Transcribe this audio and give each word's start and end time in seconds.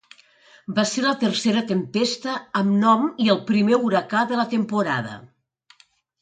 Va 0.77 0.85
ser 0.91 1.01
la 1.03 1.11
tercera 1.23 1.61
tempesta 1.71 2.33
amb 2.61 2.79
nom 2.85 3.05
i 3.27 3.31
el 3.35 3.43
primer 3.51 3.79
huracà 3.89 4.25
de 4.33 4.41
la 4.41 4.47
temporada. 4.57 5.15